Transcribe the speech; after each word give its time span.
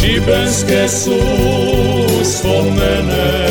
Šibenske 0.00 0.88
su 0.88 1.14
spomene 2.24 3.46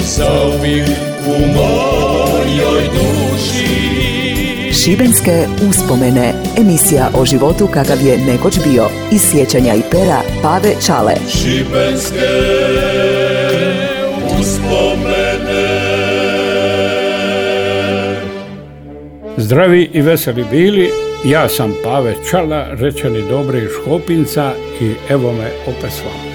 Zauvijek 0.00 0.88
u 1.26 1.46
mojoj 1.54 2.82
duši 2.92 3.70
Šibenske 4.72 5.46
uspomene. 5.68 6.34
Emisija 6.58 7.10
o 7.14 7.24
životu 7.24 7.66
kakav 7.66 8.06
je 8.06 8.18
nekoć 8.18 8.58
bio. 8.68 8.88
Iz 9.12 9.22
sjećanja 9.30 9.74
i 9.74 9.82
pera 9.90 10.22
Pave 10.42 10.74
Čale. 10.86 11.14
Šibenske 11.28 12.28
uspomene 14.40 15.80
Zdravi 19.36 19.90
i 19.92 20.00
veseli 20.00 20.44
bili, 20.50 20.90
ja 21.24 21.48
sam 21.48 21.74
Pave 21.84 22.14
Čala, 22.30 22.66
rečeni 22.70 23.22
dobri 23.28 23.68
Škopinca 23.68 24.52
i 24.80 24.92
evo 25.08 25.32
me 25.32 25.50
opet 25.66 25.92
s 25.92 26.00
vama. 26.00 26.30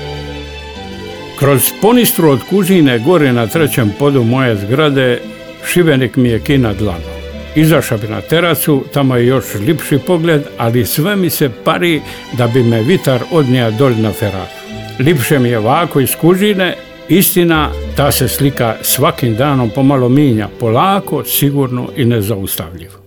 Kroz 1.39 1.71
ponistru 1.81 2.29
od 2.29 2.39
kužine 2.49 2.99
gore 2.99 3.33
na 3.33 3.47
trećem 3.47 3.93
podu 3.99 4.23
moje 4.23 4.55
zgrade 4.55 5.21
Šibenik 5.67 6.15
mi 6.15 6.29
je 6.29 6.39
kina 6.39 6.73
dlano. 6.73 7.15
Izašao 7.55 7.97
bi 7.97 8.07
na 8.07 8.21
terasu, 8.21 8.83
tamo 8.93 9.15
je 9.15 9.27
još 9.27 9.45
lipši 9.67 9.99
pogled, 10.07 10.41
ali 10.57 10.85
sve 10.85 11.15
mi 11.15 11.29
se 11.29 11.49
pari 11.63 12.01
da 12.37 12.47
bi 12.47 12.63
me 12.63 12.81
vitar 12.81 13.21
odnija 13.31 13.71
dolj 13.71 13.95
na 13.95 14.11
feratu. 14.11 14.65
Lipše 14.99 15.39
mi 15.39 15.49
je 15.49 15.57
ovako 15.57 15.99
iz 15.99 16.15
kužine, 16.21 16.75
istina, 17.09 17.71
ta 17.95 18.11
se 18.11 18.27
slika 18.27 18.75
svakim 18.81 19.35
danom 19.35 19.69
pomalo 19.69 20.09
minja, 20.09 20.47
polako, 20.59 21.23
sigurno 21.23 21.89
i 21.95 22.05
nezaustavljivo. 22.05 23.04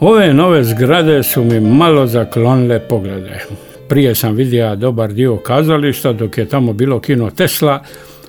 Ove 0.00 0.34
nove 0.34 0.64
zgrade 0.64 1.22
su 1.22 1.44
mi 1.44 1.60
malo 1.60 2.06
zaklonile 2.06 2.80
poglede. 2.80 3.40
Prije 3.88 4.14
sam 4.14 4.34
vidio 4.34 4.76
dobar 4.76 5.12
dio 5.12 5.36
kazališta 5.36 6.12
dok 6.12 6.38
je 6.38 6.48
tamo 6.48 6.72
bilo 6.72 7.00
kino 7.00 7.30
Tesla, 7.30 7.82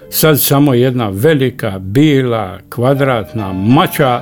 sad 0.09 0.39
samo 0.39 0.73
jedna 0.73 1.09
velika, 1.09 1.79
bila, 1.79 2.59
kvadratna 2.69 3.53
mača 3.53 4.21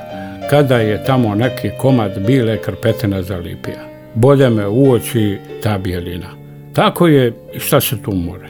kada 0.50 0.78
je 0.78 1.04
tamo 1.04 1.36
neki 1.36 1.70
komad 1.82 2.26
bile 2.28 2.58
krpetine 2.58 3.24
zalipija. 3.24 3.80
Bolje 4.14 4.50
me 4.50 4.68
uoči 4.68 5.38
ta 5.64 5.78
bijelina. 5.78 6.28
Tako 6.74 7.08
je 7.08 7.34
šta 7.58 7.82
se 7.82 8.02
tu 8.02 8.12
more. 8.12 8.48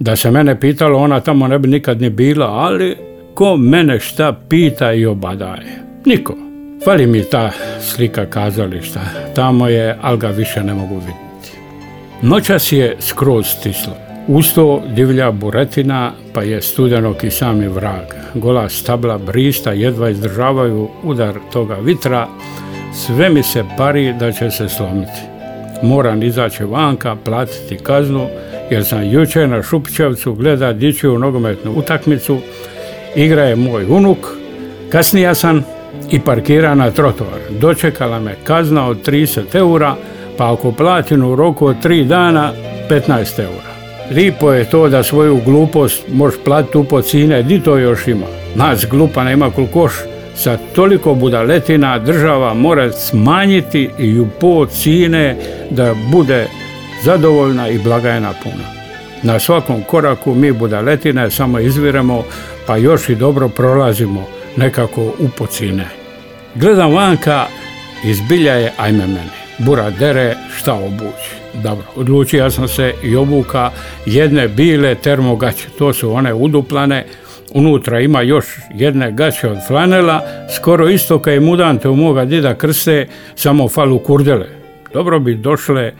Da 0.00 0.16
se 0.16 0.30
mene 0.30 0.60
pitalo, 0.60 0.98
ona 0.98 1.20
tamo 1.20 1.48
ne 1.48 1.58
bi 1.58 1.68
nikad 1.68 2.00
ni 2.00 2.10
bila, 2.10 2.46
ali 2.46 2.96
ko 3.34 3.56
mene 3.56 4.00
šta 4.00 4.40
pita 4.48 4.92
i 4.92 5.06
obadaje? 5.06 5.82
Niko. 6.04 6.45
Fali 6.84 7.06
mi 7.06 7.24
ta 7.24 7.50
slika 7.80 8.26
kazališta. 8.26 9.00
Tamo 9.34 9.68
je, 9.68 9.96
ali 10.02 10.18
ga 10.18 10.28
više 10.28 10.62
ne 10.62 10.74
mogu 10.74 10.94
vidjeti. 10.94 11.58
Noćas 12.22 12.72
je 12.72 12.96
skroz 13.00 13.46
stislo. 13.46 13.92
Uz 14.28 14.54
to 14.54 14.82
divlja 14.94 15.30
buretina, 15.30 16.12
pa 16.32 16.42
je 16.42 16.62
studenok 16.62 17.24
i 17.24 17.30
sami 17.30 17.68
vrag. 17.68 18.04
Gola 18.34 18.68
stabla 18.68 19.18
brista 19.18 19.72
jedva 19.72 20.10
izdržavaju 20.10 20.88
udar 21.02 21.34
toga 21.52 21.74
vitra. 21.74 22.28
Sve 22.94 23.30
mi 23.30 23.42
se 23.42 23.64
pari 23.76 24.12
da 24.12 24.32
će 24.32 24.50
se 24.50 24.68
slomiti. 24.68 25.20
Moram 25.82 26.22
izaći 26.22 26.64
vanka, 26.64 27.16
platiti 27.24 27.76
kaznu, 27.76 28.26
jer 28.70 28.84
sam 28.84 29.10
jučer 29.10 29.48
na 29.48 29.62
Šupićevcu 29.62 30.34
gleda 30.34 30.72
dječju 30.72 31.18
nogometnu 31.18 31.72
utakmicu. 31.72 32.38
Igra 33.16 33.42
je 33.42 33.56
moj 33.56 33.84
unuk. 33.84 34.18
Kasnija 34.90 35.34
sam 35.34 35.75
i 36.10 36.20
parkira 36.20 36.74
na 36.74 36.90
trotoar. 36.90 37.40
Dočekala 37.50 38.20
me 38.20 38.36
kazna 38.44 38.86
od 38.86 39.08
30 39.08 39.54
eura, 39.54 39.96
pa 40.38 40.52
ako 40.52 40.72
platim 40.72 41.24
u 41.24 41.36
roku 41.36 41.66
od 41.66 41.76
3 41.84 42.04
dana, 42.04 42.52
15 42.90 43.40
eura. 43.40 43.76
Lipo 44.10 44.52
je 44.52 44.64
to 44.64 44.88
da 44.88 45.02
svoju 45.02 45.40
glupost 45.44 46.02
možeš 46.12 46.40
platiti 46.44 46.78
u 46.78 47.02
cine, 47.02 47.42
di 47.42 47.60
to 47.60 47.78
još 47.78 48.08
ima? 48.08 48.26
Nas 48.54 48.86
glupa 48.90 49.24
nema 49.24 49.50
koš, 49.72 49.92
sa 50.34 50.58
toliko 50.74 51.14
budaletina 51.14 51.98
država 51.98 52.54
mora 52.54 52.92
smanjiti 52.92 53.90
i 53.98 54.20
u 54.20 54.26
po 54.40 54.66
cine 54.66 55.36
da 55.70 55.94
bude 56.10 56.46
zadovoljna 57.04 57.68
i 57.68 57.78
blagajna 57.78 58.32
puna. 58.42 58.64
Na 59.22 59.40
svakom 59.40 59.82
koraku 59.82 60.34
mi 60.34 60.52
budaletine 60.52 61.30
samo 61.30 61.58
izviremo 61.58 62.24
pa 62.66 62.76
još 62.76 63.08
i 63.08 63.14
dobro 63.14 63.48
prolazimo 63.48 64.26
nekako 64.56 65.02
u 65.02 65.28
pocine. 65.38 65.84
Gledam 66.54 66.94
vanka, 66.94 67.44
izbilja 68.04 68.54
je 68.54 68.72
ajme 68.76 69.06
meni. 69.06 69.36
Bura 69.58 69.90
dere, 69.90 70.36
šta 70.56 70.74
obući? 70.74 71.30
Dobro, 71.62 71.84
odlučio 71.96 72.50
sam 72.50 72.68
se 72.68 72.94
i 73.02 73.16
obuka 73.16 73.70
jedne 74.06 74.48
bile 74.48 74.94
termogaće. 74.94 75.68
To 75.78 75.92
su 75.92 76.12
one 76.12 76.34
uduplane, 76.34 77.06
unutra 77.54 78.00
ima 78.00 78.22
još 78.22 78.46
jedne 78.74 79.12
gaće 79.12 79.48
od 79.48 79.58
flanela, 79.66 80.20
skoro 80.56 80.88
isto 80.88 81.18
kao 81.18 81.34
i 81.34 81.40
mudante 81.40 81.88
u 81.88 81.96
moga 81.96 82.24
dida 82.24 82.54
krste, 82.54 83.06
samo 83.34 83.68
falu 83.68 83.98
kurdele. 83.98 84.46
Dobro 84.92 85.18
bi 85.18 85.34
došle 85.34 85.92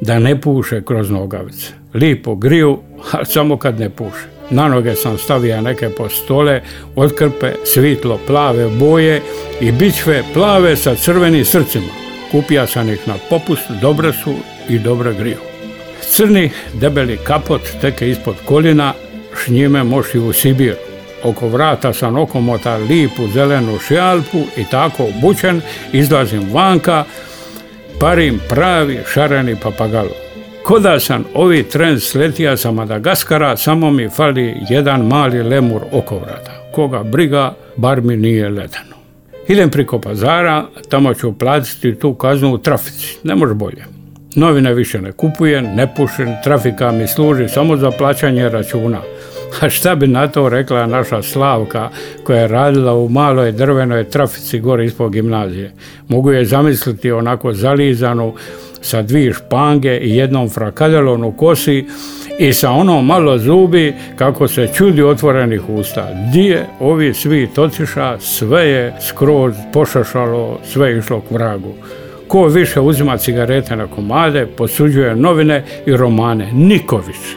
da 0.00 0.18
ne 0.18 0.40
puše 0.40 0.82
kroz 0.84 1.10
nogavice. 1.10 1.72
Lipo 1.94 2.34
griju, 2.34 2.78
a 3.12 3.24
samo 3.24 3.56
kad 3.56 3.80
ne 3.80 3.90
puše. 3.90 4.31
Na 4.52 4.68
noge 4.68 4.94
sam 4.94 5.18
stavio 5.18 5.60
neke 5.60 5.88
postole, 5.88 6.60
otkrpe, 6.96 7.52
svitlo 7.64 8.18
plave 8.26 8.68
boje 8.68 9.20
i 9.60 9.72
bičve 9.72 10.22
plave 10.34 10.76
sa 10.76 10.94
crvenim 10.94 11.44
srcima. 11.44 11.92
Kupija 12.30 12.66
sam 12.66 12.88
ih 12.88 13.08
na 13.08 13.14
popust, 13.30 13.70
dobre 13.80 14.12
su 14.12 14.34
i 14.68 14.78
dobro 14.78 15.12
griju. 15.18 15.36
Crni, 16.00 16.50
debeli 16.74 17.18
kapot 17.24 17.60
teke 17.80 18.10
ispod 18.10 18.34
kolina, 18.44 18.92
s 19.36 19.48
njime 19.48 19.84
moši 19.84 20.18
u 20.18 20.32
Sibir. 20.32 20.74
Oko 21.24 21.48
vrata 21.48 21.92
sam 21.92 22.16
okomota 22.16 22.76
lipu 22.76 23.28
zelenu 23.28 23.78
šjalpu 23.78 24.38
i 24.56 24.64
tako 24.70 25.04
obučen 25.04 25.60
izlazim 25.92 26.52
vanka, 26.52 27.04
parim 28.00 28.40
pravi 28.48 28.98
šareni 29.12 29.56
papagalo. 29.56 30.21
Koda 30.64 31.00
sam 31.00 31.24
ovi 31.34 31.62
tren 31.62 32.00
sletija 32.00 32.56
sa 32.56 32.70
Madagaskara, 32.70 33.56
samo 33.56 33.90
mi 33.90 34.08
fali 34.08 34.54
jedan 34.70 35.06
mali 35.06 35.42
lemur 35.42 35.82
oko 35.92 36.18
vrata. 36.18 36.52
Koga 36.72 37.02
briga, 37.02 37.54
bar 37.76 38.00
mi 38.00 38.16
nije 38.16 38.48
ledano. 38.48 38.96
Idem 39.48 39.70
priko 39.70 40.00
pazara, 40.00 40.64
tamo 40.88 41.14
ću 41.14 41.38
platiti 41.38 41.94
tu 41.94 42.14
kaznu 42.14 42.54
u 42.54 42.58
trafici, 42.58 43.18
ne 43.24 43.34
može 43.34 43.54
bolje. 43.54 43.84
Novine 44.36 44.74
više 44.74 45.00
ne 45.00 45.12
kupujem, 45.12 45.64
ne 45.64 45.94
pušim, 45.94 46.28
trafika 46.44 46.92
mi 46.92 47.06
služi 47.06 47.48
samo 47.48 47.76
za 47.76 47.90
plaćanje 47.90 48.48
računa. 48.48 49.00
A 49.60 49.68
šta 49.68 49.94
bi 49.94 50.06
na 50.06 50.28
to 50.28 50.48
rekla 50.48 50.86
naša 50.86 51.22
Slavka 51.22 51.88
koja 52.24 52.40
je 52.40 52.48
radila 52.48 52.94
u 52.94 53.08
maloj 53.08 53.52
drvenoj 53.52 54.04
trafici 54.04 54.60
gore 54.60 54.84
ispod 54.84 55.12
gimnazije. 55.12 55.72
Mogu 56.08 56.32
je 56.32 56.44
zamisliti 56.44 57.12
onako 57.12 57.52
zalizanu 57.52 58.34
sa 58.82 59.02
dvije 59.02 59.32
špange 59.32 59.98
i 59.98 60.16
jednom 60.16 60.48
frakadelom 60.50 61.24
u 61.24 61.32
kosi 61.32 61.86
i 62.38 62.52
sa 62.52 62.70
onom 62.70 63.06
malo 63.06 63.38
zubi 63.38 63.94
kako 64.16 64.48
se 64.48 64.68
čudi 64.74 65.02
otvorenih 65.02 65.68
usta. 65.68 66.08
Dije 66.32 66.66
ovi 66.80 67.14
svi 67.14 67.48
točiša, 67.54 68.18
sve 68.20 68.68
je 68.68 68.94
skroz 69.00 69.54
pošašalo, 69.72 70.58
sve 70.64 70.90
je 70.90 70.98
išlo 70.98 71.20
k 71.20 71.30
vragu. 71.30 71.72
Ko 72.28 72.46
više 72.46 72.80
uzima 72.80 73.16
cigarete 73.16 73.76
na 73.76 73.86
komade, 73.86 74.46
posuđuje 74.46 75.16
novine 75.16 75.64
i 75.86 75.96
romane. 75.96 76.52
Niko 76.52 76.96
više. 76.96 77.36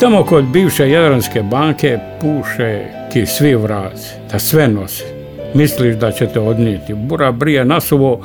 Tamo 0.00 0.24
kod 0.24 0.44
bivše 0.44 0.90
Jadranske 0.90 1.42
banke 1.42 1.98
puše 2.20 2.84
ki 3.12 3.26
svi 3.26 3.54
vrazi, 3.54 4.08
da 4.32 4.38
sve 4.38 4.68
nosi. 4.68 5.04
Misliš 5.54 5.94
da 5.94 6.12
će 6.12 6.26
te 6.26 6.40
odnijeti. 6.40 6.94
Bura 6.94 7.32
brije 7.32 7.64
nasuvo, 7.64 8.20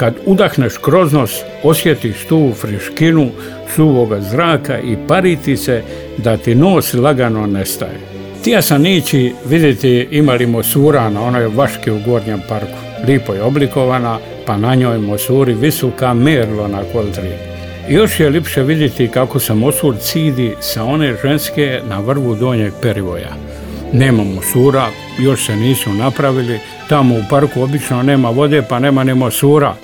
kad 0.00 0.14
udahneš 0.26 0.78
kroz 0.78 1.12
nos, 1.12 1.30
osjetiš 1.62 2.24
tu 2.28 2.52
friškinu 2.60 3.30
suvoga 3.74 4.20
zraka 4.20 4.78
i 4.78 4.96
pariti 5.08 5.56
se 5.56 5.82
da 6.18 6.36
ti 6.36 6.54
nos 6.54 6.94
lagano 6.94 7.46
nestaje. 7.46 8.00
Tija 8.44 8.62
sam 8.62 8.86
ići 8.86 9.32
vidjeti 9.46 10.08
imali 10.10 10.46
mosura 10.46 11.10
na 11.10 11.22
onoj 11.22 11.46
vaški 11.46 11.90
u 11.90 12.00
Gornjem 12.06 12.40
parku. 12.48 12.78
Lipo 13.06 13.34
je 13.34 13.42
oblikovana, 13.42 14.18
pa 14.46 14.56
na 14.56 14.74
njoj 14.74 14.98
mosuri 14.98 15.54
visoka 15.54 16.14
merlo 16.14 16.68
na 16.68 16.82
koldri. 16.92 17.30
Još 17.88 18.20
je 18.20 18.30
lipše 18.30 18.62
vidjeti 18.62 19.08
kako 19.08 19.38
se 19.38 19.54
mosur 19.54 19.96
cidi 19.98 20.54
sa 20.60 20.84
one 20.84 21.14
ženske 21.22 21.80
na 21.88 21.98
vrvu 22.00 22.34
donjeg 22.34 22.72
perivoja. 22.82 23.49
Nema 23.92 24.24
mosura, 24.24 24.86
još 25.18 25.46
se 25.46 25.56
nisu 25.56 25.92
napravili, 25.92 26.58
tamo 26.88 27.14
u 27.14 27.22
parku 27.30 27.62
obično 27.62 28.02
nema 28.02 28.30
vode 28.30 28.62
pa 28.62 28.78
nema 28.78 29.04
ni 29.04 29.14
mosura. 29.14 29.74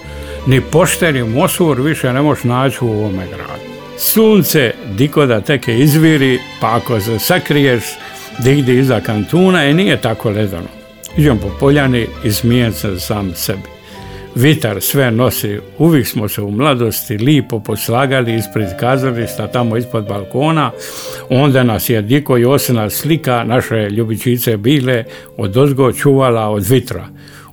Ni 0.47 0.61
pošteni 0.61 1.25
mosur 1.25 1.81
više 1.81 2.13
ne 2.13 2.23
možeš 2.23 2.45
naći 2.45 2.79
u 2.81 2.89
ovome 2.89 3.27
gradu. 3.27 3.67
Sunce 3.99 4.75
diko 4.91 5.27
da 5.27 5.41
teke 5.41 5.79
izviri, 5.79 6.39
pa 6.61 6.77
ako 6.77 7.01
se 7.01 7.19
sakriješ 7.19 7.83
digdi 8.39 8.79
iza 8.79 9.01
kantuna 9.01 9.67
i 9.67 9.75
nije 9.75 10.01
tako 10.01 10.31
ledano. 10.31 10.69
Iđem 11.17 11.39
po 11.39 11.49
poljani 11.61 12.07
i 12.25 12.31
smijem 12.31 12.73
se 12.73 13.01
sam 13.01 13.35
sebi. 13.35 13.76
Vitar 14.37 14.81
sve 14.81 15.11
nosi. 15.11 15.59
Uvijek 15.79 16.07
smo 16.07 16.29
se 16.29 16.43
u 16.43 16.51
mladosti 16.51 17.19
lipo 17.19 17.61
poslagali 17.61 18.35
ispred 18.35 18.69
kazališta, 18.81 19.47
tamo 19.47 19.77
ispod 19.77 20.07
balkona. 20.09 20.71
Onda 21.31 21.63
nas 21.63 21.89
je 21.91 22.03
Diko 22.03 22.37
Josina 22.37 22.91
slika 22.91 23.45
naše 23.45 23.91
ljubičice 23.91 24.57
bile 24.57 25.05
od 25.37 25.57
ozgo 25.57 25.93
čuvala 25.93 26.49
od 26.49 26.69
vitra. 26.69 27.07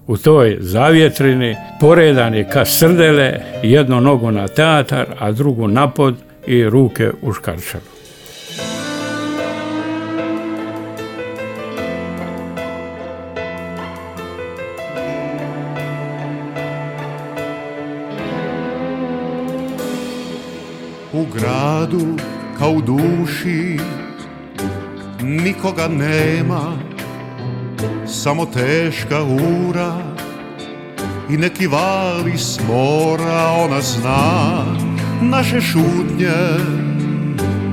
U 0.07 0.17
toj 0.17 0.57
zavjetrini 0.59 1.55
poredan 1.79 2.33
je 2.33 2.49
ka 2.49 2.65
srdele, 2.65 3.39
jednu 3.63 4.01
nogu 4.01 4.31
na 4.31 4.47
teatar, 4.47 5.05
a 5.19 5.31
drugu 5.31 5.67
napod 5.67 6.15
i 6.47 6.63
ruke 6.63 7.11
u 7.21 7.33
škarčaru. 7.33 7.92
U 21.23 21.25
gradu 21.33 22.17
kao 22.59 22.71
u 22.71 22.81
duši. 22.81 23.79
Nikoga 25.21 25.87
nema 25.87 26.77
samo 28.07 28.45
teška 28.45 29.23
ura. 29.23 29.97
I 31.29 31.37
neki 31.37 31.67
vali 31.67 32.37
smora 32.37 33.51
ona 33.63 33.81
zna 33.81 34.65
naše 35.21 35.61
šutnje 35.61 36.35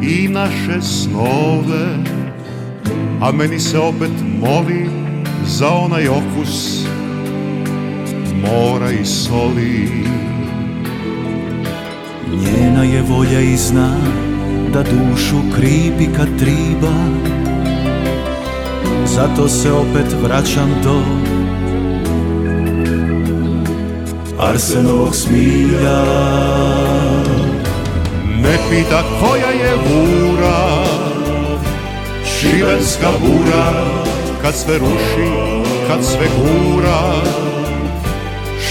i 0.02 0.28
naše 0.28 0.82
snove. 0.82 1.86
A 3.20 3.32
meni 3.32 3.60
se 3.60 3.78
opet 3.78 4.12
moli 4.40 4.90
za 5.46 5.68
onaj 5.68 6.08
okus 6.08 6.84
mora 8.42 8.90
i 8.90 9.04
soli 9.04 9.88
Njena 12.32 12.84
je 12.84 13.02
volja 13.02 13.40
i 13.40 13.56
zna 13.56 13.96
da 14.72 14.82
dušu 14.82 15.36
kripi 15.56 16.06
kad 16.16 16.28
triba. 16.38 16.94
Zato 19.06 19.48
se 19.48 19.72
opet 19.72 20.16
vraćam 20.22 20.70
do 20.84 21.00
Arsenovog 24.38 25.14
smilja. 25.14 26.04
Ne 28.42 28.58
pita 28.70 29.02
koja 29.20 29.50
je 29.50 29.74
vura 29.76 30.84
Šibenska 32.24 33.08
bura 33.20 33.84
Kad 34.42 34.54
sve 34.54 34.78
ruši, 34.78 35.30
kad 35.88 36.04
sve 36.04 36.26
gura 36.36 37.39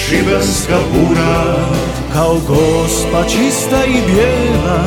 Šibenska 0.10 0.78
bura 0.94 1.56
Kao 2.14 2.36
gospa 2.48 3.24
čista 3.24 3.86
i 3.86 4.12
bijela 4.12 4.84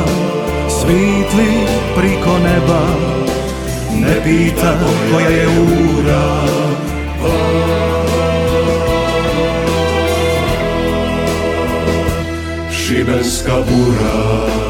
Svitli 0.69 1.53
priko 1.97 2.39
neba. 2.39 2.87
Ne 3.95 4.23
pita 4.25 4.79
koja 5.13 5.29
je 5.29 5.49
ura. 5.49 6.43
Šibenska 12.73 13.53
bura 13.53 14.62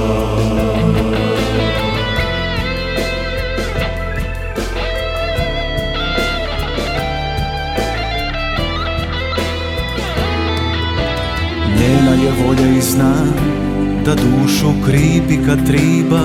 Da 14.12 14.18
dušu 14.18 14.66
kripi 14.86 15.38
kad 15.46 15.66
triba. 15.66 16.20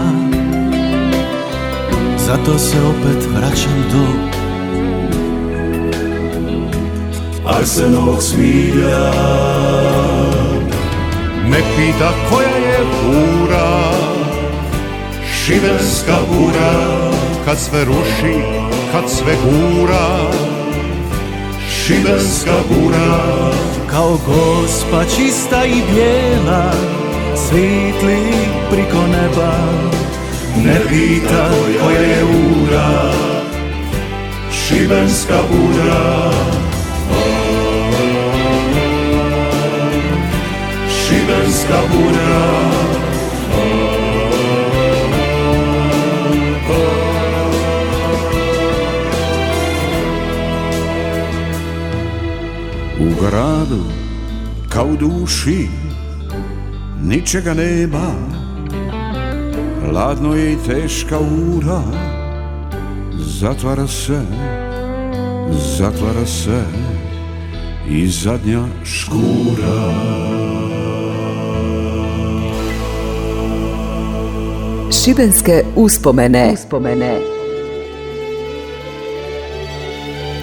Zato 2.26 2.60
se 2.60 2.78
opet 2.82 3.28
vraćam 3.36 3.86
do 3.92 4.06
Arsenovog 7.50 8.24
smilja 8.24 9.12
Ne 11.50 11.58
pita 11.58 12.12
koja 12.30 12.58
je 12.58 12.80
bura. 13.04 13.92
Šibenska 15.34 16.18
bura 16.34 16.74
Kad 17.46 17.60
sve 17.60 17.86
ruši, 17.86 18.42
kad 18.92 19.10
sve 19.10 19.36
gura. 19.44 20.32
Šibenska 21.70 22.54
bura. 22.70 23.52
Kao 23.90 24.18
gospa 24.28 25.04
čista 25.16 25.66
i 25.66 25.82
bijela 25.94 26.74
Svitli 27.38 28.20
priko 28.72 29.02
neba 29.08 29.54
Ne 30.58 30.80
pita 30.90 31.50
koja 31.82 32.02
je 32.02 32.24
ura. 32.24 33.28
Šibenska 34.68 35.38
bura 35.50 36.32
Šibenska 40.90 41.80
bura 41.92 42.58
U 53.00 53.22
gradu, 53.22 53.84
kao 54.70 54.96
duši, 55.00 55.68
ničega 57.08 57.54
nema 57.54 58.12
Hladno 59.86 60.36
je 60.36 60.54
i 60.54 60.58
teška 60.68 61.20
ura 61.20 61.82
Zatvara 63.40 63.88
se, 63.88 64.22
zatvara 65.78 66.26
se 66.26 66.64
I 67.90 68.08
zadnja 68.08 68.64
škura 68.84 69.94
Šibenske 75.04 75.64
uspomene. 75.76 76.52
uspomene. 76.54 77.20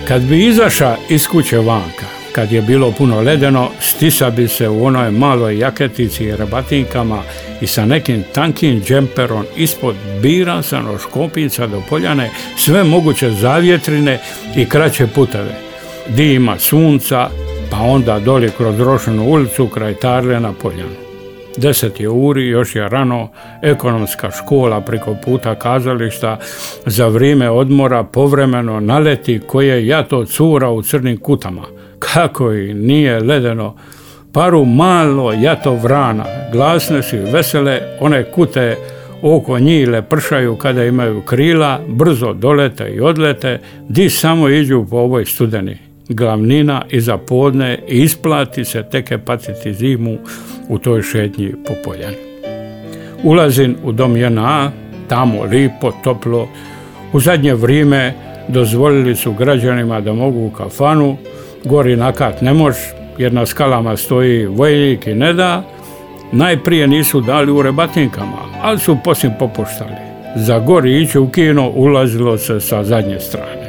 Kad 0.09 0.23
bi 0.23 0.47
izaša 0.47 0.97
iz 1.09 1.27
kuće 1.27 1.59
vanka, 1.59 2.07
kad 2.35 2.53
je 2.53 2.63
bilo 2.63 2.91
puno 2.91 3.21
ledeno, 3.21 3.71
stisa 3.81 4.31
bi 4.31 4.49
se 4.49 4.69
u 4.69 4.85
onoj 4.85 5.11
maloj 5.11 5.59
jaketici 5.59 6.25
i 6.25 6.37
rabatinkama 6.37 7.23
i 7.61 7.67
sa 7.67 7.85
nekim 7.87 8.25
tankim 8.33 8.83
džemperom 8.83 9.45
ispod 9.57 9.95
bira 10.23 10.63
sa 10.63 10.83
noškopinca 10.83 11.67
do 11.67 11.83
poljane 11.89 12.31
sve 12.57 12.85
moguće 12.85 13.31
zavjetrine 13.31 14.19
i 14.57 14.69
kraće 14.69 15.07
puteve. 15.07 15.55
Di 16.09 16.35
ima 16.35 16.59
sunca, 16.59 17.29
pa 17.71 17.77
onda 17.77 18.19
doli 18.19 18.51
kroz 18.57 18.81
Rošenu 18.81 19.25
ulicu 19.25 19.67
kraj 19.67 19.95
Tarle 19.95 20.41
na 20.41 20.53
poljanu. 20.53 21.14
Deset 21.57 22.01
je 22.01 22.09
uri, 22.09 22.49
još 22.49 22.77
je 22.77 22.89
rano, 22.89 23.29
ekonomska 23.63 24.31
škola 24.31 24.81
preko 24.81 25.17
puta 25.25 25.55
kazališta, 25.55 26.39
za 26.87 27.09
vrijeme 27.09 27.51
odmora 27.51 28.05
povremeno 28.05 28.81
naleti 28.81 29.41
koje 29.47 29.87
ja 29.87 30.03
to 30.03 30.25
cura 30.25 30.71
u 30.71 30.83
crnim 30.83 31.17
kutama. 31.17 31.63
Kako 31.99 32.53
i 32.53 32.75
nije 32.75 33.21
ledeno, 33.21 33.77
paru 34.33 34.65
malo 34.65 35.33
jato 35.33 35.75
vrana, 35.75 36.25
glasne 36.53 37.03
su 37.03 37.17
vesele, 37.33 37.81
one 38.01 38.25
kute 38.25 38.77
oko 39.23 39.59
njih 39.59 39.89
pršaju 40.09 40.57
kada 40.57 40.85
imaju 40.85 41.21
krila, 41.21 41.81
brzo 41.89 42.33
dolete 42.33 42.89
i 42.89 43.01
odlete, 43.01 43.61
di 43.89 44.11
samo 44.11 44.49
iđu 44.49 44.87
po 44.91 44.97
ovoj 44.97 45.25
studeni. 45.25 45.94
Glavnina 46.09 46.83
iza 46.91 47.19
podne 47.19 47.79
i 47.89 48.03
isplati 48.03 48.65
se 48.65 48.83
teke 48.83 49.19
patiti 49.19 49.75
zimu 49.75 50.19
u 50.69 50.79
toj 50.79 51.03
šetnji 51.03 51.53
po 51.67 51.73
poljani. 51.85 52.17
Ulazim 53.23 53.77
u 53.85 53.93
dom 53.93 54.17
JNA, 54.17 54.71
tamo 55.09 55.45
lipo, 55.45 55.93
toplo. 56.05 56.49
U 57.13 57.21
zadnje 57.21 57.55
vrijeme 57.55 58.15
dozvolili 58.49 59.17
su 59.17 59.33
građanima 59.33 60.01
da 60.01 60.13
mogu 60.13 60.47
u 60.47 60.51
kafanu, 60.51 61.17
gori 61.65 61.97
nakat 61.97 62.41
ne 62.41 62.53
mož, 62.53 62.75
jer 63.19 63.33
na 63.33 63.47
skalama 63.47 63.97
stoji 63.97 64.47
vojnik 64.47 65.07
i 65.07 65.15
ne 65.15 65.33
da. 65.33 65.63
Najprije 66.33 66.87
nisu 66.87 67.21
dali 67.21 67.53
u 67.53 67.63
rebatinkama, 67.63 68.39
ali 68.63 68.79
su 68.79 68.97
poslije 69.05 69.37
popuštali. 69.39 69.97
Za 70.37 70.59
gori 70.59 71.03
ići 71.03 71.19
u 71.19 71.29
kino 71.29 71.71
ulazilo 71.71 72.39
se 72.39 72.61
sa 72.61 72.85
zadnje 72.85 73.21
strane. 73.21 73.64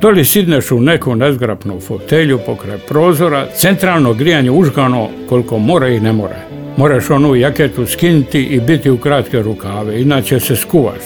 Doli 0.00 0.24
sidneš 0.24 0.70
u 0.70 0.80
neku 0.80 1.14
nezgrapnu 1.16 1.80
fotelju 1.80 2.38
pokraj 2.46 2.78
prozora, 2.78 3.46
centralno 3.56 4.14
grijanje 4.14 4.50
užgano 4.50 5.08
koliko 5.28 5.58
mora 5.58 5.88
i 5.88 6.00
ne 6.00 6.12
mora. 6.12 6.36
Moraš 6.76 7.10
onu 7.10 7.34
jaketu 7.34 7.86
skinti 7.86 8.42
i 8.42 8.60
biti 8.60 8.90
u 8.90 8.98
kratke 8.98 9.42
rukave, 9.42 10.00
inače 10.02 10.40
se 10.40 10.56
skuvaš. 10.56 11.02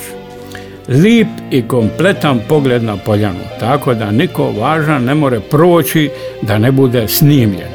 Lip 0.89 1.27
i 1.51 1.63
kompletan 1.63 2.41
pogled 2.49 2.83
na 2.83 2.97
poljanu, 2.97 3.45
tako 3.61 3.95
da 3.95 4.11
niko 4.11 4.51
važan 4.51 5.05
ne 5.05 5.15
more 5.15 5.41
proći 5.41 6.11
da 6.43 6.59
ne 6.59 6.73
bude 6.73 7.09
snimljen. 7.09 7.73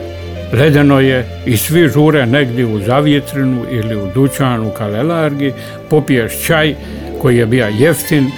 Ledeno 0.54 1.00
je 1.00 1.42
i 1.46 1.58
svi 1.58 1.88
žure 1.88 2.26
negdje 2.26 2.66
u 2.66 2.80
zavjetrinu 2.80 3.66
ili 3.72 3.96
u 3.96 4.08
dućanu 4.14 4.72
kalelargi, 4.78 5.54
popiješ 5.90 6.46
čaj 6.46 6.76
koji 7.22 7.38
je 7.38 7.46
bio 7.46 7.68
jeftin, 7.80 8.32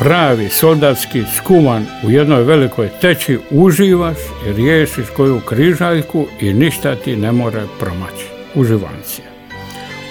pravi, 0.00 0.48
soldatski, 0.48 1.22
skuvan 1.36 1.86
u 2.06 2.10
jednoj 2.10 2.44
velikoj 2.44 2.88
teći, 3.00 3.38
uživaš 3.50 4.16
i 4.48 4.52
riješiš 4.52 5.06
koju 5.16 5.40
križaljku 5.40 6.26
i 6.40 6.54
ništa 6.54 6.94
ti 6.94 7.16
ne 7.16 7.32
more 7.32 7.62
promaći. 7.80 8.26
Uživancija. 8.54 9.26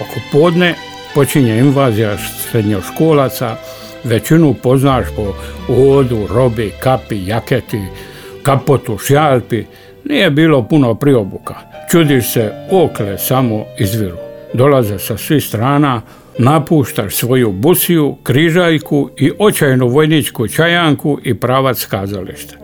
Oko 0.00 0.20
podne 0.32 0.74
počinje 1.14 1.58
invazija 1.58 2.16
srednjoškolaca, 2.18 3.56
većinu 4.04 4.54
poznaš 4.62 5.06
po 5.16 5.34
odu, 5.68 6.26
robi, 6.26 6.72
kapi, 6.82 7.26
jaketi, 7.26 7.80
kapotu, 8.42 8.98
šjalpi, 8.98 9.64
nije 10.04 10.30
bilo 10.30 10.62
puno 10.62 10.94
priobuka. 10.94 11.54
Čudiš 11.90 12.32
se, 12.32 12.52
okle 12.70 13.18
samo 13.18 13.64
izviru. 13.78 14.16
Dolaze 14.54 14.98
sa 14.98 15.16
svih 15.16 15.44
strana, 15.44 16.02
napuštaš 16.40 17.14
svoju 17.14 17.52
busiju, 17.52 18.16
križaljku 18.22 19.10
i 19.16 19.32
očajnu 19.38 19.88
vojničku 19.88 20.48
čajanku 20.48 21.18
i 21.24 21.34
pravac 21.34 21.84
kazališta. 21.84 22.54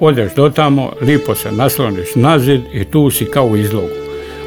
Odeš 0.00 0.34
do 0.34 0.50
tamo, 0.50 0.92
lipo 1.00 1.34
se 1.34 1.52
nasloniš 1.52 2.14
na 2.14 2.38
zid 2.38 2.60
i 2.72 2.84
tu 2.84 3.10
si 3.10 3.24
kao 3.24 3.46
u 3.46 3.56
izlogu. 3.56 3.88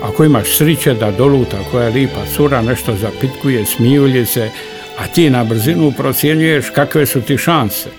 Ako 0.03 0.25
imaš 0.25 0.57
sriće 0.57 0.93
da 0.93 1.11
doluta 1.11 1.57
koja 1.71 1.89
lipa 1.89 2.25
cura 2.35 2.61
nešto 2.61 2.95
zapitkuje, 2.95 3.65
smijulje 3.65 4.25
se, 4.25 4.49
a 4.99 5.07
ti 5.07 5.29
na 5.29 5.43
brzinu 5.43 5.93
procjenjuješ 5.97 6.65
kakve 6.69 7.05
su 7.05 7.21
ti 7.21 7.37
šanse. 7.37 7.89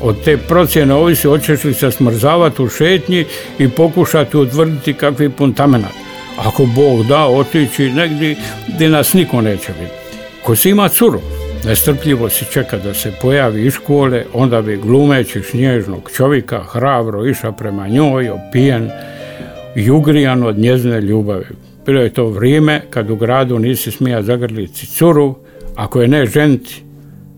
Od 0.00 0.24
te 0.24 0.36
procjene 0.36 0.94
ovisi 0.94 1.26
hoćeš 1.26 1.64
li 1.64 1.74
se 1.74 1.90
smrzavati 1.90 2.62
u 2.62 2.68
šetnji 2.68 3.24
i 3.58 3.68
pokušati 3.68 4.36
utvrditi 4.36 4.94
kakvi 4.94 5.28
puntamenat. 5.28 5.94
Ako 6.38 6.66
Bog 6.66 7.06
da 7.06 7.26
otići 7.26 7.90
negdje 7.90 8.36
gdje 8.68 8.88
nas 8.88 9.12
niko 9.12 9.40
neće 9.40 9.72
vidjeti. 9.72 10.03
Ko 10.44 10.56
si 10.56 10.70
ima 10.70 10.88
curu, 10.88 11.20
nestrpljivo 11.66 12.28
si 12.30 12.44
čeka 12.52 12.78
da 12.78 12.94
se 12.94 13.12
pojavi 13.22 13.66
iz 13.66 13.72
škole, 13.72 14.24
onda 14.32 14.62
bi 14.62 14.76
glumeći 14.76 15.42
snježnog 15.42 16.10
čovjeka 16.16 16.62
hrabro 16.62 17.26
iša 17.26 17.52
prema 17.52 17.88
njoj, 17.88 18.30
opijen 18.30 18.90
i 19.76 19.90
od 20.44 20.58
njezine 20.58 21.00
ljubavi. 21.00 21.46
Bilo 21.86 22.00
je 22.00 22.12
to 22.12 22.26
vrijeme 22.26 22.80
kad 22.90 23.10
u 23.10 23.16
gradu 23.16 23.58
nisi 23.58 23.90
smija 23.90 24.22
zagrliti 24.22 24.86
curu, 24.86 25.34
ako 25.74 26.02
je 26.02 26.08
ne 26.08 26.26
ženti, 26.26 26.82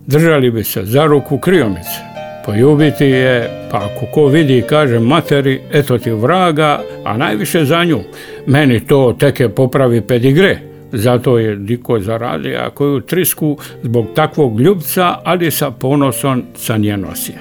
držali 0.06 0.50
bi 0.50 0.64
se 0.64 0.84
za 0.84 1.04
ruku 1.04 1.38
kriomice. 1.38 2.00
Poljubiti 2.46 3.04
je, 3.04 3.50
pa 3.70 3.76
ako 3.76 4.06
ko 4.12 4.26
vidi 4.26 4.58
i 4.58 4.62
kaže 4.62 4.98
materi, 4.98 5.60
eto 5.72 5.98
ti 5.98 6.10
vraga, 6.10 6.82
a 7.04 7.16
najviše 7.16 7.64
za 7.64 7.84
nju. 7.84 8.00
Meni 8.46 8.86
to 8.86 9.16
teke 9.18 9.48
popravi 9.48 10.00
pedigre. 10.00 10.65
Zato 10.92 11.38
je 11.38 11.56
Diko 11.56 12.00
zaradio 12.00 12.70
koju 12.74 13.00
trisku 13.00 13.58
zbog 13.82 14.06
takvog 14.14 14.60
ljubca, 14.60 15.18
ali 15.24 15.50
sa 15.50 15.70
ponosom 15.70 16.42
sa 16.54 16.76
nje 16.76 16.96
nosije. 16.96 17.38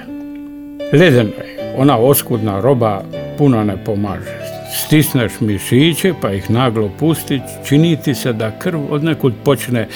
Ledeno 0.92 1.30
je, 1.30 1.74
ona 1.76 1.98
oskudna 1.98 2.60
roba 2.60 3.02
puno 3.38 3.64
ne 3.64 3.84
pomaže. 3.84 4.46
Stisneš 4.86 5.32
mišiće 5.40 6.14
pa 6.22 6.32
ih 6.32 6.50
naglo 6.50 6.90
pustić, 6.98 7.42
čini 7.68 7.96
ti 7.96 8.14
se 8.14 8.32
da 8.32 8.58
krv 8.58 8.80
od 8.90 9.04
nekud 9.04 9.34
počne 9.44 9.88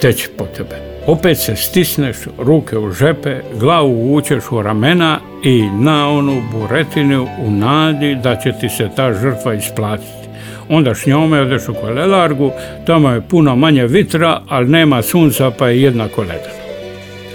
teći 0.00 0.28
po 0.38 0.44
tebe. 0.44 0.94
Opet 1.06 1.38
se 1.38 1.56
stisneš 1.56 2.16
ruke 2.38 2.78
u 2.78 2.92
žepe, 2.92 3.40
glavu 3.60 4.14
učeš 4.14 4.44
u 4.50 4.62
ramena 4.62 5.18
i 5.44 5.62
na 5.80 6.08
onu 6.08 6.42
buretinu 6.52 7.26
u 7.38 7.50
nadi 7.50 8.14
da 8.14 8.36
će 8.36 8.52
ti 8.60 8.68
se 8.68 8.88
ta 8.96 9.12
žrtva 9.12 9.54
isplatiti. 9.54 10.23
Onda 10.68 10.94
s 10.94 11.06
njome 11.06 11.40
odeš 11.40 11.68
u 11.68 11.74
kolelargu, 11.74 12.50
tamo 12.86 13.10
je 13.10 13.20
puno 13.20 13.56
manje 13.56 13.86
vitra, 13.86 14.40
ali 14.48 14.68
nema 14.68 15.02
sunca 15.02 15.50
pa 15.50 15.68
je 15.68 15.82
jednako 15.82 16.20
ledeno. 16.20 16.64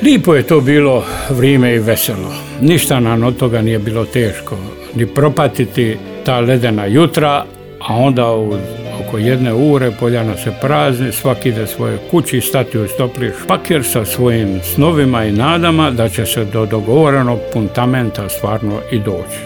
Lipo 0.02 0.36
je 0.36 0.44
to 0.44 0.62
bilo 0.62 1.04
vrijeme 1.30 1.76
i 1.76 1.80
veselo. 1.80 2.34
Ništa 2.62 3.00
nam 3.00 3.24
od 3.24 3.38
toga 3.38 3.62
nije 3.62 3.80
bilo 3.80 4.06
teško. 4.06 4.58
Ni 4.96 5.08
propatiti 5.08 5.98
ta 6.26 6.40
ledena 6.40 6.86
jutra, 6.86 7.46
a 7.80 7.96
onda 7.96 8.32
u 8.32 8.54
oko 9.02 9.18
jedne 9.18 9.54
ure 9.54 9.92
poljana 9.92 10.38
se 10.38 10.54
prazni, 10.62 11.12
svaki 11.12 11.50
ide 11.50 11.68
svoje 11.68 11.98
kući 12.12 12.42
stati 12.42 12.80
u 12.80 12.88
stopli 12.88 13.32
špakir 13.44 13.84
sa 13.84 14.06
svojim 14.06 14.60
snovima 14.64 15.26
i 15.26 15.32
nadama 15.32 15.92
da 15.92 16.10
će 16.10 16.26
se 16.26 16.46
do 16.46 16.66
dogovorenog 16.66 17.40
puntamenta 17.54 18.30
stvarno 18.30 18.80
i 18.92 19.00
doći. 19.00 19.40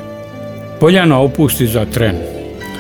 Poljana 0.80 1.20
opusti 1.20 1.68
za 1.68 1.86
tren. 1.86 2.16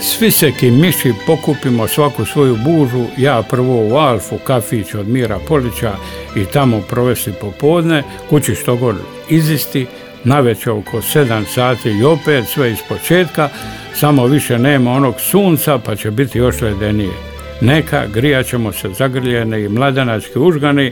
Svi 0.05 0.31
se 0.31 0.51
ki 0.51 0.71
miši 0.71 1.13
pokupimo 1.25 1.87
svaku 1.87 2.25
svoju 2.25 2.55
bužu, 2.55 3.05
ja 3.17 3.43
prvo 3.49 3.87
u 3.87 3.95
Alfu, 3.95 4.37
kafić 4.37 4.93
od 4.93 5.07
Mira 5.07 5.39
Polića 5.47 5.95
i 6.35 6.45
tamo 6.45 6.81
provesti 6.89 7.31
popodne, 7.41 8.03
kući 8.29 8.55
što 8.55 8.75
god 8.75 8.95
izisti, 9.29 9.85
navečer 10.23 10.71
oko 10.71 10.97
7 10.97 11.45
sati 11.45 11.89
i 11.89 12.03
opet 12.03 12.45
sve 12.47 12.71
iz 12.71 12.77
početka, 12.89 13.49
samo 13.93 14.25
više 14.25 14.59
nema 14.59 14.91
onog 14.91 15.15
sunca 15.19 15.79
pa 15.85 15.95
će 15.95 16.11
biti 16.11 16.37
još 16.37 16.61
ledenije. 16.61 17.13
Neka, 17.61 18.05
grijat 18.13 18.45
ćemo 18.45 18.71
se 18.71 18.89
zagrljene 18.97 19.63
i 19.63 19.69
mladenački 19.69 20.39
užgani, 20.39 20.91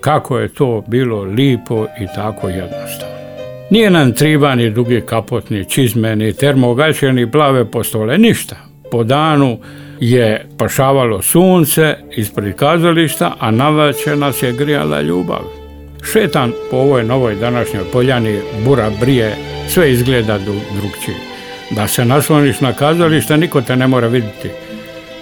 kako 0.00 0.38
je 0.38 0.48
to 0.48 0.84
bilo 0.86 1.22
lipo 1.22 1.86
i 2.00 2.06
tako 2.14 2.48
jednostavno. 2.48 3.19
Nije 3.70 3.90
nam 3.90 4.12
triba 4.12 4.54
ni 4.54 4.70
dugi 4.70 5.00
kapotni 5.06 5.64
čizme, 5.64 6.16
ni 6.16 6.32
termogaće, 6.32 7.12
ni 7.12 7.30
plave 7.30 7.64
postole, 7.64 8.18
ništa. 8.18 8.56
Po 8.90 9.04
danu 9.04 9.58
je 10.00 10.46
pašavalo 10.58 11.22
sunce 11.22 11.94
ispred 12.16 12.56
kazališta, 12.56 13.34
a 13.38 13.50
navače 13.50 14.16
nas 14.16 14.42
je 14.42 14.52
grijala 14.52 15.00
ljubav. 15.00 15.42
Šetan 16.12 16.52
po 16.70 16.76
ovoj 16.76 17.04
novoj 17.04 17.34
današnjoj 17.34 17.84
poljani 17.92 18.38
bura 18.64 18.90
brije, 19.00 19.36
sve 19.68 19.92
izgleda 19.92 20.38
drugčije. 20.38 21.16
Da 21.70 21.86
se 21.86 22.04
nasloniš 22.04 22.60
na 22.60 22.72
kazalište, 22.72 23.36
niko 23.36 23.60
te 23.60 23.76
ne 23.76 23.86
mora 23.86 24.06
vidjeti. 24.06 24.48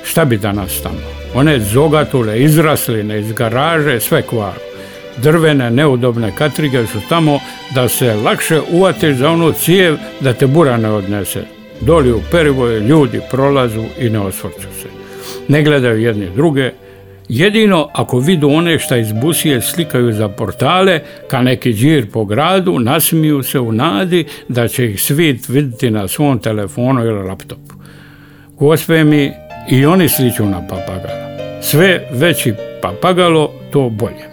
Šta 0.05 0.25
bi 0.25 0.37
danas 0.37 0.83
tamo? 0.83 1.01
One 1.35 1.61
zogatule, 1.61 2.41
izrasline 2.41 3.21
iz 3.21 3.33
garaže, 3.33 4.01
sve 4.01 4.23
kvaru. 4.23 4.68
Drvene, 5.23 5.71
neudobne 5.71 6.33
katrige 6.39 6.87
su 6.87 6.99
tamo 7.09 7.41
da 7.75 7.89
se 7.89 8.15
lakše 8.15 8.61
uvatiš 8.71 9.17
za 9.17 9.31
onu 9.31 9.53
cijev 9.53 9.97
da 10.21 10.33
te 10.33 10.47
bura 10.47 10.77
ne 10.77 10.91
odnese. 10.91 11.43
Doli 11.81 12.13
u 12.13 12.21
perivoje 12.31 12.81
ljudi 12.81 13.21
prolazu 13.31 13.85
i 13.99 14.11
ne 14.11 14.21
osvrću 14.21 14.69
se. 14.83 14.89
Ne 15.49 15.63
gledaju 15.63 16.03
jedni 16.03 16.31
druge, 16.37 16.71
Jedino 17.29 17.89
ako 17.93 18.19
vidu 18.19 18.49
one 18.49 18.79
šta 18.79 18.97
iz 18.97 19.13
busije 19.13 19.61
slikaju 19.61 20.13
za 20.13 20.29
portale, 20.29 21.01
ka 21.31 21.43
neki 21.43 21.73
džir 21.73 22.11
po 22.11 22.25
gradu, 22.25 22.79
nasmiju 22.79 23.43
se 23.43 23.61
u 23.61 23.73
nadi 23.73 24.25
da 24.49 24.69
će 24.69 24.87
ih 24.87 25.03
svit 25.03 25.49
vidjeti 25.49 25.91
na 25.91 26.09
svom 26.09 26.39
telefonu 26.39 27.05
ili 27.05 27.29
laptopu. 27.29 27.75
Gospe 28.59 29.05
mi, 29.05 29.33
i 29.71 29.87
oni 29.87 30.09
sliču 30.09 30.45
na 30.45 30.61
papagala. 30.69 31.29
Sve 31.63 32.09
veći 32.13 32.55
papagalo, 32.83 33.53
to 33.73 33.89
bolje. 33.89 34.28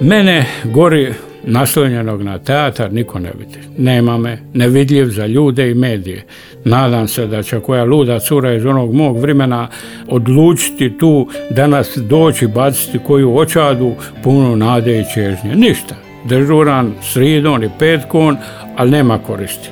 Mene 0.00 0.44
gori 0.64 1.12
naslonjenog 1.44 2.22
na 2.22 2.38
teatar 2.38 2.92
niko 2.92 3.18
ne 3.18 3.30
vidi. 3.38 3.58
Nema 3.78 4.18
me, 4.18 4.38
nevidljiv 4.54 5.06
za 5.06 5.26
ljude 5.26 5.70
i 5.70 5.74
medije. 5.74 6.24
Nadam 6.64 7.08
se 7.08 7.26
da 7.26 7.42
će 7.42 7.60
koja 7.60 7.84
luda 7.84 8.18
cura 8.18 8.54
iz 8.54 8.66
onog 8.66 8.94
mog 8.94 9.18
vremena 9.20 9.68
odlučiti 10.08 10.98
tu 10.98 11.28
danas 11.50 11.96
doći 11.96 12.46
baciti 12.46 12.98
koju 13.06 13.36
očadu 13.36 13.94
punu 14.22 14.56
nade 14.56 15.00
i 15.00 15.04
čežnje. 15.14 15.54
Ništa. 15.54 15.94
Dežuran 16.24 16.94
sridom 17.02 17.62
i 17.62 17.70
petkom, 17.78 18.36
ali 18.76 18.90
nema 18.90 19.18
koristi. 19.18 19.68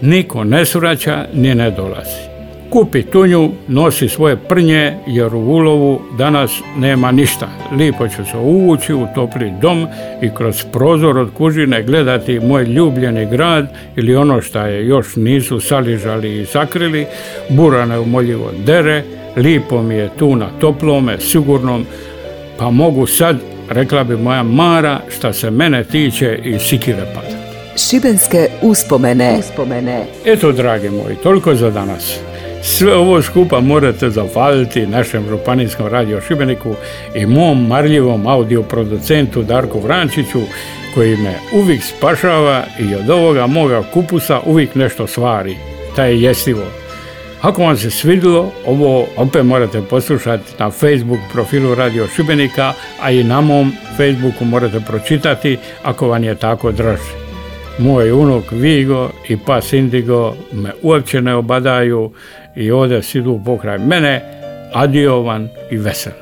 Niko 0.00 0.44
ne 0.44 0.64
svraća 0.64 1.26
ni 1.34 1.54
ne 1.54 1.70
dolazi. 1.70 2.25
Kupi 2.70 3.02
tunju, 3.02 3.50
nosi 3.68 4.08
svoje 4.08 4.36
prnje 4.36 4.94
jer 5.06 5.34
u 5.34 5.38
ulovu 5.38 6.00
danas 6.18 6.50
nema 6.76 7.12
ništa. 7.12 7.48
Lipo 7.72 8.08
ću 8.08 8.24
se 8.24 8.36
uvući 8.36 8.94
u 8.94 9.06
topli 9.14 9.52
dom 9.60 9.86
i 10.22 10.30
kroz 10.34 10.64
prozor 10.72 11.18
od 11.18 11.30
kužine 11.34 11.82
gledati 11.82 12.40
moj 12.40 12.64
ljubljeni 12.64 13.26
grad 13.26 13.68
ili 13.96 14.16
ono 14.16 14.40
što 14.40 14.60
je 14.60 14.86
još 14.86 15.16
nisu 15.16 15.60
saližali 15.60 16.40
i 16.40 16.46
sakrili. 16.46 17.06
Bura 17.48 17.86
neumoljivo 17.86 18.50
dere, 18.66 19.02
lipo 19.36 19.82
mi 19.82 19.94
je 19.94 20.10
tu 20.18 20.36
na 20.36 20.46
toplome, 20.60 21.20
sigurnom, 21.20 21.86
pa 22.58 22.70
mogu 22.70 23.06
sad, 23.06 23.36
rekla 23.70 24.04
bi 24.04 24.16
moja 24.16 24.42
Mara, 24.42 25.00
šta 25.16 25.32
se 25.32 25.50
mene 25.50 25.84
tiče 25.84 26.38
i 26.44 26.58
sikire 26.58 27.12
pada. 27.14 27.36
Šibenske 27.76 28.48
uspomene. 28.62 29.36
uspomene. 29.38 30.04
Eto, 30.24 30.52
dragi 30.52 30.88
moji, 30.88 31.16
toliko 31.22 31.54
za 31.54 31.70
danas. 31.70 32.20
Sve 32.68 32.96
ovo 32.96 33.22
skupa 33.22 33.60
morate 33.60 34.10
zahvaliti 34.10 34.86
našem 34.86 35.28
Županijskom 35.28 35.86
radio 35.86 36.20
Šibeniku 36.20 36.74
i 37.14 37.26
mom 37.26 37.66
marljivom 37.66 38.26
audio 38.26 38.62
producentu 38.62 39.42
Darku 39.42 39.80
Vrančiću 39.80 40.40
koji 40.94 41.16
me 41.16 41.34
uvijek 41.52 41.82
spašava 41.82 42.64
i 42.78 42.94
od 42.94 43.10
ovoga 43.10 43.46
moga 43.46 43.82
kupusa 43.92 44.40
uvijek 44.46 44.74
nešto 44.74 45.06
stvari. 45.06 45.56
Ta 45.96 46.04
je 46.04 46.22
jestivo. 46.22 46.64
Ako 47.42 47.62
vam 47.62 47.76
se 47.76 47.90
svidilo, 47.90 48.52
ovo 48.66 49.06
opet 49.16 49.44
morate 49.44 49.82
poslušati 49.90 50.52
na 50.58 50.70
Facebook 50.70 51.20
profilu 51.32 51.74
Radio 51.74 52.06
Šibenika, 52.16 52.72
a 53.02 53.10
i 53.10 53.24
na 53.24 53.40
mom 53.40 53.72
Facebooku 53.96 54.44
morate 54.44 54.80
pročitati 54.80 55.58
ako 55.82 56.08
vam 56.08 56.24
je 56.24 56.34
tako 56.34 56.72
draže. 56.72 57.26
Moj 57.78 58.12
unuk 58.12 58.44
Vigo 58.50 59.10
i 59.28 59.36
pas 59.36 59.72
Indigo 59.72 60.34
me 60.52 60.70
uopće 60.82 61.20
ne 61.20 61.34
obadaju 61.34 62.10
i 62.56 62.70
ovdje 62.70 63.02
sidu 63.02 63.40
pokraj 63.44 63.78
mene, 63.78 64.22
adiovan 64.72 65.48
i 65.70 65.76
vesel. 65.76 66.12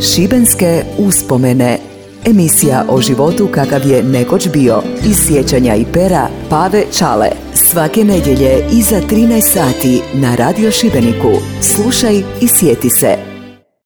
Šibenske 0.00 0.82
uspomene 0.98 1.78
Emisija 2.26 2.84
o 2.88 3.00
životu 3.00 3.48
kakav 3.54 3.86
je 3.86 4.02
nekoć 4.02 4.48
bio 4.52 4.82
iz 5.06 5.16
sjećanja 5.26 5.74
i 5.74 5.84
pera 5.92 6.28
Pave 6.50 6.84
Čale. 6.98 7.28
Svake 7.54 8.04
nedjelje 8.04 8.64
iza 8.72 9.00
13 9.10 9.40
sati 9.52 10.00
na 10.14 10.34
Radio 10.34 10.70
Šibeniku. 10.70 11.32
Slušaj 11.60 12.16
i 12.16 12.48
sjeti 12.48 12.90
se. 12.90 13.31